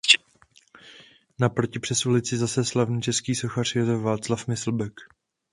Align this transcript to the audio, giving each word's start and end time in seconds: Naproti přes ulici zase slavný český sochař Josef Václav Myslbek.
Naproti 1.39 1.79
přes 1.79 2.05
ulici 2.05 2.37
zase 2.37 2.65
slavný 2.65 3.01
český 3.01 3.35
sochař 3.35 3.75
Josef 3.75 3.99
Václav 4.01 4.47
Myslbek. 4.47 4.93